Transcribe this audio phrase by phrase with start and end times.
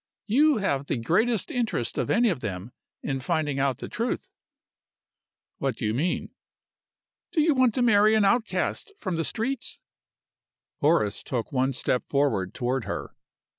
[0.25, 2.71] You have the greatest interest of any of them
[3.03, 4.31] in finding out the truth."
[5.59, 6.31] "What do you mean?"
[7.31, 9.77] "Do you want to marry an outcast from the streets?"
[10.79, 13.15] Horace took one step forward toward her.